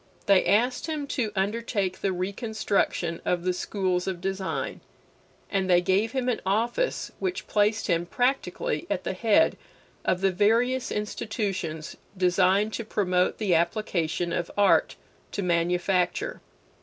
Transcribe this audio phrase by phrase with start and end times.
[0.25, 4.81] They asked him to undertake the reconstruction of the schools of design,
[5.51, 9.57] and they gave him an office which placed him practically at the head
[10.03, 14.95] of the various institutions designed to promote the application of art
[15.33, 16.41] to manufacture.